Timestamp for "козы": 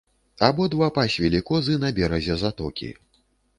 1.51-1.77